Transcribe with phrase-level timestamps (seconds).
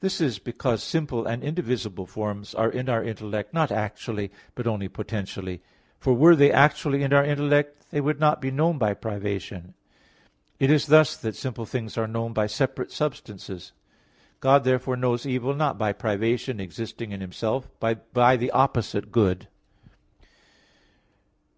[0.00, 4.86] This is because simple and indivisible forms are in our intellect not actually, but only
[4.86, 5.62] potentially;
[5.98, 9.72] for were they actually in our intellect, they would not be known by privation.
[10.60, 13.72] It is thus that simple things are known by separate substances.
[14.40, 19.48] God therefore knows evil, not by privation existing in Himself, but by the opposite good.